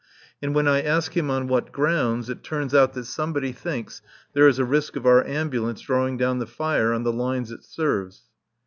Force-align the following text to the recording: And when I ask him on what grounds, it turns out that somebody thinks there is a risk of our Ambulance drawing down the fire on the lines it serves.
And 0.41 0.55
when 0.55 0.67
I 0.67 0.81
ask 0.81 1.15
him 1.15 1.29
on 1.29 1.47
what 1.47 1.71
grounds, 1.71 2.27
it 2.27 2.41
turns 2.43 2.73
out 2.73 2.93
that 2.93 3.05
somebody 3.05 3.51
thinks 3.51 4.01
there 4.33 4.47
is 4.47 4.57
a 4.57 4.65
risk 4.65 4.95
of 4.95 5.05
our 5.05 5.23
Ambulance 5.23 5.81
drawing 5.81 6.17
down 6.17 6.39
the 6.39 6.47
fire 6.47 6.91
on 6.91 7.03
the 7.03 7.13
lines 7.13 7.51
it 7.51 7.63
serves. 7.63 8.23